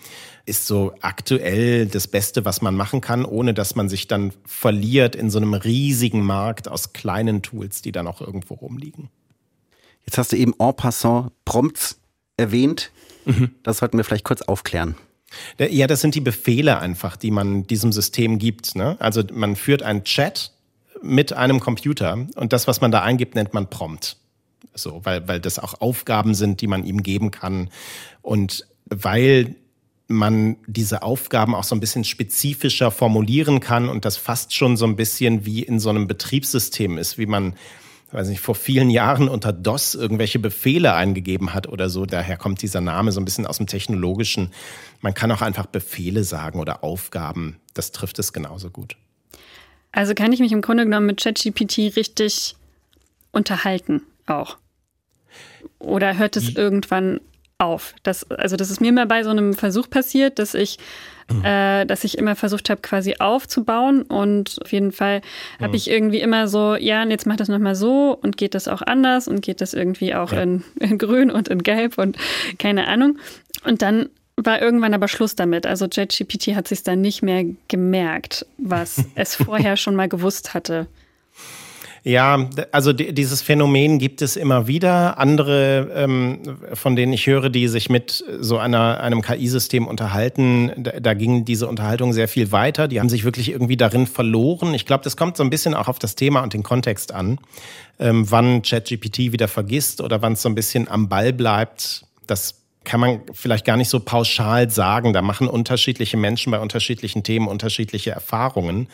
[0.47, 5.15] ist so aktuell das Beste, was man machen kann, ohne dass man sich dann verliert
[5.15, 9.11] in so einem riesigen Markt aus kleinen Tools, die dann auch irgendwo rumliegen.
[10.07, 12.01] Jetzt hast du eben en passant Prompts
[12.37, 12.91] erwähnt.
[13.27, 13.51] Mhm.
[13.63, 14.95] Das sollten wir vielleicht kurz aufklären.
[15.59, 18.75] Ja, das sind die Befehle einfach, die man diesem System gibt.
[18.75, 18.97] Ne?
[19.01, 20.53] Also man führt einen Chat
[21.03, 24.17] mit einem Computer und das, was man da eingibt, nennt man Prompt.
[24.75, 27.71] So, weil, weil das auch Aufgaben sind, die man ihm geben kann.
[28.23, 29.57] Und weil
[30.09, 34.87] man diese Aufgaben auch so ein bisschen spezifischer formulieren kann und das fast schon so
[34.87, 37.55] ein bisschen wie in so einem Betriebssystem ist, wie man
[38.11, 42.07] weiß nicht, vor vielen Jahren unter DOS irgendwelche Befehle eingegeben hat oder so.
[42.07, 44.51] Daher kommt dieser Name so ein bisschen aus dem Technologischen.
[45.01, 47.59] Man kann auch einfach Befehle sagen oder Aufgaben.
[47.75, 48.97] Das trifft es genauso gut.
[49.93, 52.57] Also kann ich mich im Grunde genommen mit ChatGPT richtig
[53.31, 54.59] unterhalten auch.
[55.79, 57.21] Oder hört es irgendwann
[57.59, 57.95] auf?
[58.03, 60.79] Das, also das ist mir mal bei so einem Versuch passiert, dass ich
[61.31, 61.45] mhm.
[61.45, 64.03] äh, dass ich immer versucht habe, quasi aufzubauen.
[64.03, 65.21] Und auf jeden Fall
[65.59, 65.64] mhm.
[65.64, 68.69] habe ich irgendwie immer so, ja, und jetzt mach das nochmal so und geht das
[68.69, 70.43] auch anders und geht das irgendwie auch ja.
[70.43, 72.17] in, in Grün und in Gelb und
[72.59, 73.19] keine Ahnung.
[73.64, 75.67] Und dann war irgendwann aber Schluss damit.
[75.67, 80.87] Also JetGPT hat sich dann nicht mehr gemerkt, was es vorher schon mal gewusst hatte.
[82.09, 85.18] Ja, also dieses Phänomen gibt es immer wieder.
[85.18, 86.38] Andere, ähm,
[86.73, 91.44] von denen ich höre, die sich mit so einer, einem KI-System unterhalten, da, da ging
[91.44, 92.88] diese Unterhaltung sehr viel weiter.
[92.88, 94.73] Die haben sich wirklich irgendwie darin verloren.
[94.73, 97.38] Ich glaube, das kommt so ein bisschen auch auf das Thema und den Kontext an,
[97.99, 102.07] ähm, wann ChatGPT wieder vergisst oder wann es so ein bisschen am Ball bleibt.
[102.27, 102.55] Das
[102.88, 105.12] kann man vielleicht gar nicht so pauschal sagen.
[105.12, 108.88] Da machen unterschiedliche Menschen bei unterschiedlichen Themen unterschiedliche Erfahrungen.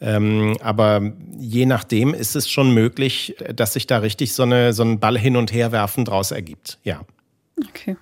[0.00, 4.82] Ähm, aber je nachdem ist es schon möglich, dass sich da richtig so, eine, so
[4.82, 6.78] ein Ball hin und her werfen draus ergibt.
[6.82, 7.02] Ja.
[7.68, 7.96] Okay.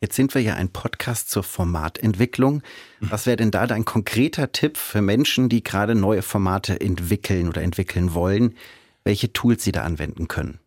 [0.00, 2.62] Jetzt sind wir ja ein Podcast zur Formatentwicklung.
[2.98, 7.62] Was wäre denn da dein konkreter Tipp für Menschen, die gerade neue Formate entwickeln oder
[7.62, 8.56] entwickeln wollen,
[9.04, 10.58] welche Tools sie da anwenden können?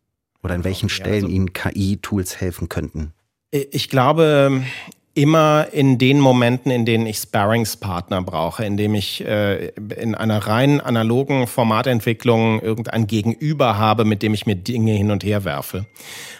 [0.42, 3.12] Oder an welchen Stellen also, ihnen KI-Tools helfen könnten?
[3.72, 4.64] Ich glaube,
[5.14, 10.40] immer in den Momenten, in denen ich Sparringspartner brauche, in dem ich äh, in einer
[10.40, 15.86] rein analogen Formatentwicklung irgendein Gegenüber habe, mit dem ich mir Dinge hin und her werfe.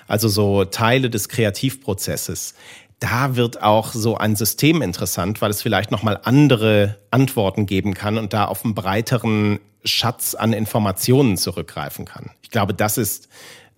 [0.08, 2.54] Also so Teile des Kreativprozesses.
[3.00, 8.18] Da wird auch so ein System interessant, weil es vielleicht nochmal andere Antworten geben kann
[8.18, 12.32] und da auf einen breiteren Schatz an Informationen zurückgreifen kann.
[12.42, 13.30] Ich glaube, das ist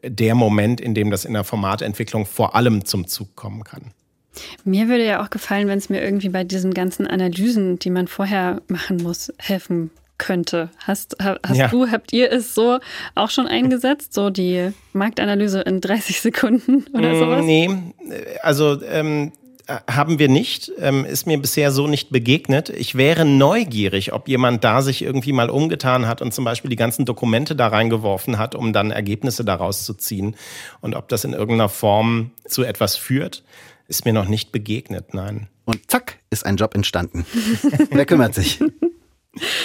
[0.10, 3.92] der Moment, in dem das in der Formatentwicklung vor allem zum Zug kommen kann.
[4.64, 8.08] Mir würde ja auch gefallen, wenn es mir irgendwie bei diesen ganzen Analysen, die man
[8.08, 10.70] vorher machen muss, helfen könnte.
[10.80, 11.68] Hast, hast ja.
[11.68, 12.80] du, habt ihr es so
[13.16, 17.46] auch schon eingesetzt, so die Marktanalyse in 30 Sekunden oder mm, sowas?
[17.46, 17.70] Nee,
[18.42, 19.32] also ähm,
[19.68, 22.70] haben wir nicht, ähm, ist mir bisher so nicht begegnet.
[22.70, 26.76] Ich wäre neugierig, ob jemand da sich irgendwie mal umgetan hat und zum Beispiel die
[26.76, 30.36] ganzen Dokumente da reingeworfen hat, um dann Ergebnisse daraus zu ziehen.
[30.80, 33.44] Und ob das in irgendeiner Form zu etwas führt,
[33.88, 35.48] ist mir noch nicht begegnet, nein.
[35.66, 37.26] Und zack, ist ein Job entstanden.
[37.92, 38.60] Wer kümmert sich?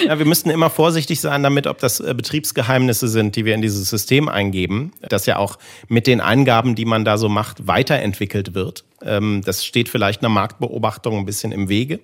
[0.05, 3.63] Ja, wir müssten immer vorsichtig sein damit, ob das äh, Betriebsgeheimnisse sind, die wir in
[3.63, 8.55] dieses System eingeben, das ja auch mit den Eingaben, die man da so macht, weiterentwickelt
[8.55, 8.85] wird.
[9.05, 12.01] Ähm, das steht vielleicht einer Marktbeobachtung ein bisschen im Wege.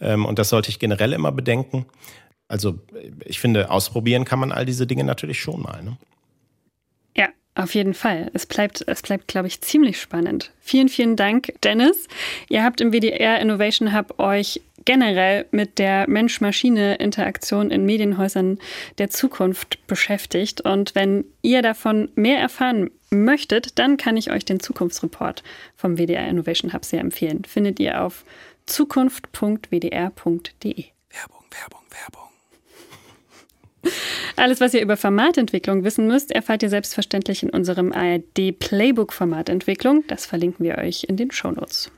[0.00, 1.86] Ähm, und das sollte ich generell immer bedenken.
[2.48, 2.78] Also
[3.24, 5.82] ich finde, ausprobieren kann man all diese Dinge natürlich schon mal.
[5.82, 5.96] Ne?
[7.60, 8.30] Auf jeden Fall.
[8.32, 10.52] Es bleibt, es bleibt, glaube ich, ziemlich spannend.
[10.60, 12.06] Vielen, vielen Dank, Dennis.
[12.48, 18.58] Ihr habt im WDR Innovation Hub euch generell mit der Mensch-Maschine-Interaktion in Medienhäusern
[18.98, 20.60] der Zukunft beschäftigt.
[20.60, 25.42] Und wenn ihr davon mehr erfahren möchtet, dann kann ich euch den Zukunftsreport
[25.76, 27.44] vom WDR Innovation Hub sehr empfehlen.
[27.44, 28.24] Findet ihr auf
[28.66, 29.90] zukunft.wdr.de.
[31.10, 32.30] Werbung, Werbung, Werbung.
[34.36, 40.04] Alles, was ihr über Formatentwicklung wissen müsst, erfahrt ihr selbstverständlich in unserem ARD Playbook Formatentwicklung.
[40.06, 41.90] Das verlinken wir euch in den Shownotes.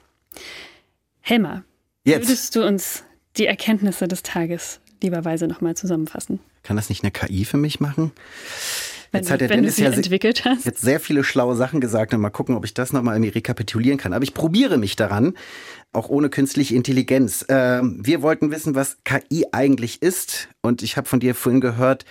[1.20, 1.64] Helmer,
[2.04, 2.28] Jetzt.
[2.28, 3.04] würdest du uns
[3.36, 6.40] die Erkenntnisse des Tages lieberweise nochmal zusammenfassen?
[6.62, 8.12] Kann das nicht eine KI für mich machen?
[9.12, 10.64] Wenn, jetzt hat der Dennis ja entwickelt hast.
[10.64, 13.98] jetzt sehr viele schlaue Sachen gesagt und mal gucken, ob ich das nochmal irgendwie rekapitulieren
[13.98, 14.14] kann.
[14.14, 15.34] Aber ich probiere mich daran,
[15.92, 17.44] auch ohne künstliche Intelligenz.
[17.50, 20.48] Ähm, wir wollten wissen, was KI eigentlich ist.
[20.62, 22.06] Und ich habe von dir vorhin gehört,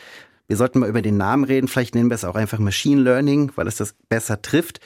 [0.48, 1.68] wir sollten mal über den Namen reden.
[1.68, 4.80] Vielleicht nennen wir es auch einfach Machine Learning, weil es das besser trifft.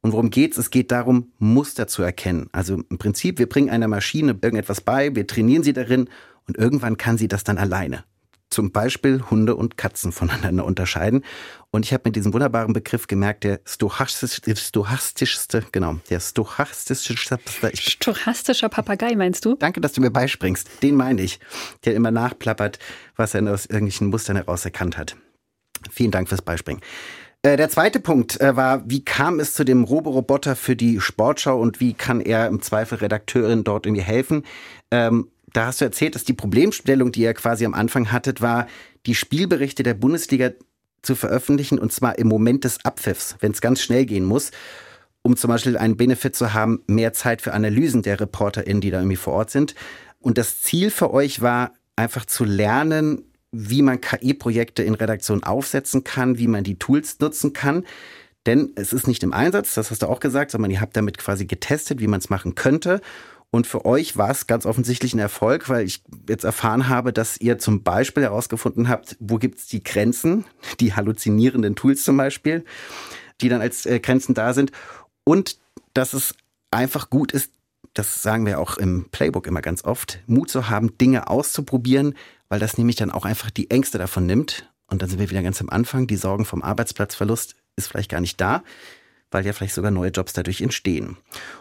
[0.00, 0.58] Und worum geht's?
[0.58, 2.48] Es geht darum, Muster zu erkennen.
[2.50, 6.08] Also im Prinzip, wir bringen einer Maschine irgendetwas bei, wir trainieren sie darin
[6.48, 8.02] und irgendwann kann sie das dann alleine
[8.50, 11.24] zum Beispiel Hunde und Katzen voneinander unterscheiden.
[11.70, 17.38] Und ich habe mit diesem wunderbaren Begriff gemerkt, der stochastischste, stochastischste genau, der stochastischste.
[17.74, 19.54] Stochastischer Papagei meinst du?
[19.54, 20.82] Danke, dass du mir beispringst.
[20.82, 21.38] Den meine ich,
[21.84, 22.78] der immer nachplappert,
[23.16, 25.16] was er aus irgendwelchen Mustern heraus erkannt hat.
[25.90, 26.82] Vielen Dank fürs Beispringen.
[27.42, 31.58] Äh, der zweite Punkt äh, war, wie kam es zu dem Roboroboter für die Sportschau
[31.58, 34.44] und wie kann er im Zweifel Redakteurin dort irgendwie helfen?
[34.90, 38.66] Ähm, da hast du erzählt, dass die Problemstellung, die ihr quasi am Anfang hattet, war,
[39.06, 40.50] die Spielberichte der Bundesliga
[41.02, 44.50] zu veröffentlichen und zwar im Moment des Abpfiffs, wenn es ganz schnell gehen muss,
[45.22, 48.98] um zum Beispiel einen Benefit zu haben, mehr Zeit für Analysen der ReporterInnen, die da
[48.98, 49.74] irgendwie vor Ort sind.
[50.20, 56.04] Und das Ziel für euch war einfach zu lernen, wie man KI-Projekte in Redaktion aufsetzen
[56.04, 57.84] kann, wie man die Tools nutzen kann.
[58.46, 61.18] Denn es ist nicht im Einsatz, das hast du auch gesagt, sondern ihr habt damit
[61.18, 63.00] quasi getestet, wie man es machen könnte.
[63.50, 67.36] Und für euch war es ganz offensichtlich ein Erfolg, weil ich jetzt erfahren habe, dass
[67.40, 70.44] ihr zum Beispiel herausgefunden habt, wo gibt es die Grenzen,
[70.78, 72.64] die halluzinierenden Tools zum Beispiel,
[73.40, 74.70] die dann als äh, Grenzen da sind.
[75.24, 75.58] Und
[75.94, 76.34] dass es
[76.70, 77.52] einfach gut ist,
[77.94, 82.14] das sagen wir auch im Playbook immer ganz oft, Mut zu haben, Dinge auszuprobieren,
[82.48, 84.70] weil das nämlich dann auch einfach die Ängste davon nimmt.
[84.86, 86.06] Und dann sind wir wieder ganz am Anfang.
[86.06, 88.62] Die Sorgen vom Arbeitsplatzverlust ist vielleicht gar nicht da
[89.30, 91.16] weil ja vielleicht sogar neue Jobs dadurch entstehen.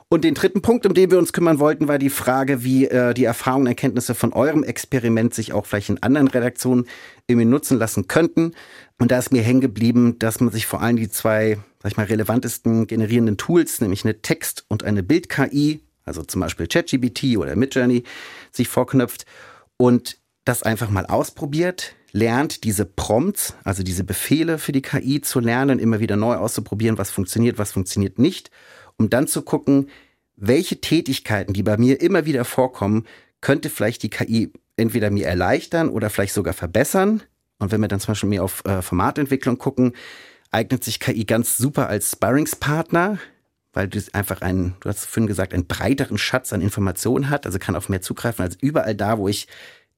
[0.10, 3.14] Und den dritten Punkt, um den wir uns kümmern wollten, war die Frage, wie äh,
[3.14, 6.86] die Erfahrungen und Erkenntnisse von eurem Experiment sich auch vielleicht in anderen Redaktionen
[7.28, 8.54] irgendwie nutzen lassen könnten.
[8.98, 11.98] Und da ist mir hängen geblieben, dass man sich vor allem die zwei, sag ich
[11.98, 17.56] mal, relevantesten generierenden Tools, nämlich eine Text- und eine Bild-KI, also zum Beispiel ChatGPT oder
[17.56, 18.04] Midjourney,
[18.52, 19.26] sich vorknöpft
[19.78, 25.40] und das einfach mal ausprobiert, lernt, diese Prompts, also diese Befehle für die KI zu
[25.40, 28.52] lernen, immer wieder neu auszuprobieren, was funktioniert, was funktioniert nicht,
[28.98, 29.90] um dann zu gucken,
[30.36, 33.06] welche Tätigkeiten, die bei mir immer wieder vorkommen,
[33.42, 37.22] könnte vielleicht die KI entweder mir erleichtern oder vielleicht sogar verbessern.
[37.58, 39.94] Und wenn wir dann zum Beispiel mehr auf äh, Formatentwicklung gucken,
[40.52, 43.20] eignet sich KI ganz super als Sparringspartner,
[43.74, 47.60] weil du einfach einen, du hast vorhin gesagt, einen breiteren Schatz an Informationen hat, also
[47.60, 49.48] kann auf mehr zugreifen als überall da, wo ich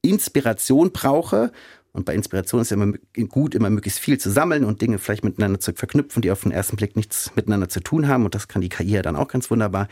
[0.02, 1.52] Inspiration brauche
[1.92, 2.94] und bei Inspiration ist ja immer
[3.28, 6.50] gut, immer möglichst viel zu sammeln und Dinge vielleicht miteinander zu verknüpfen, die auf den
[6.50, 8.24] ersten Blick nichts miteinander zu tun haben.
[8.24, 9.88] Und das kann die KI ja dann auch ganz wunderbar,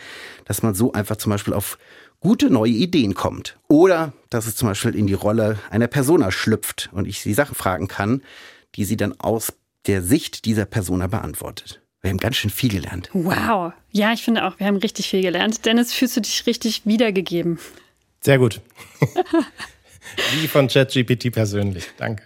[0.46, 1.78] dass man so einfach zum Beispiel auf
[2.20, 3.58] gute neue Ideen kommt.
[3.68, 7.54] Oder dass es zum Beispiel in die Rolle einer Persona schlüpft und ich sie Sachen
[7.54, 8.22] fragen kann,
[8.76, 9.52] die sie dann aus
[9.86, 11.82] der Sicht dieser Persona beantwortet.
[12.00, 13.10] Wir haben ganz schön viel gelernt.
[13.12, 13.74] Wow.
[13.90, 15.66] Ja, ich finde auch, wir haben richtig viel gelernt.
[15.66, 17.58] Dennis, fühlst du dich richtig wiedergegeben?
[18.22, 18.62] Sehr gut.
[20.34, 21.86] Wie von ChatGPT persönlich.
[21.96, 22.24] Danke.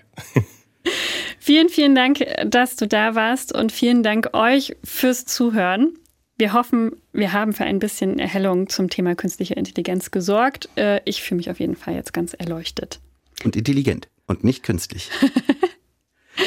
[1.38, 5.98] Vielen, vielen Dank, dass du da warst und vielen Dank euch fürs Zuhören.
[6.36, 10.68] Wir hoffen, wir haben für ein bisschen Erhellung zum Thema künstliche Intelligenz gesorgt.
[10.76, 12.98] Äh, ich fühle mich auf jeden Fall jetzt ganz erleuchtet.
[13.44, 15.10] Und intelligent und nicht künstlich.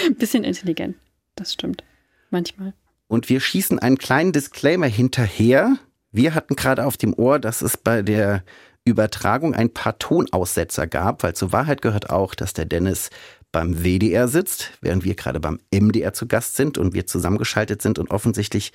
[0.08, 0.98] ein bisschen intelligent,
[1.36, 1.84] das stimmt.
[2.32, 2.74] Manchmal.
[3.08, 5.78] Und wir schießen einen kleinen Disclaimer hinterher.
[6.12, 8.44] Wir hatten gerade auf dem Ohr, dass es bei der
[8.88, 13.10] Übertragung ein paar Tonaussetzer gab, weil zur Wahrheit gehört auch, dass der Dennis
[13.52, 18.00] beim WDR sitzt, während wir gerade beim MDR zu Gast sind und wir zusammengeschaltet sind
[18.00, 18.74] und offensichtlich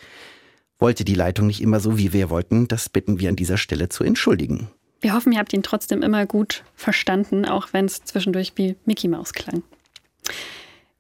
[0.79, 2.69] wollte die Leitung nicht immer so, wie wir wollten.
[2.69, 4.69] Das bitten wir an dieser Stelle zu entschuldigen.
[5.01, 9.09] Wir hoffen, ihr habt ihn trotzdem immer gut verstanden, auch wenn es zwischendurch wie Mickey
[9.09, 9.63] Maus klang.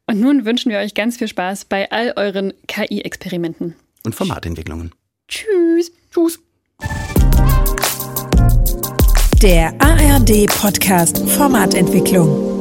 [0.07, 3.75] Und nun wünschen wir euch ganz viel Spaß bei all euren KI-Experimenten.
[4.05, 4.93] Und Formatentwicklungen.
[5.29, 5.93] Tschüss.
[6.11, 6.41] Tschüss.
[9.43, 12.52] Der ARD Podcast Formatentwicklung.